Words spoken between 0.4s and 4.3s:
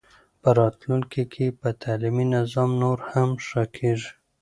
په راتلونکي کې به تعلیمي نظام نور هم ښه کېږي.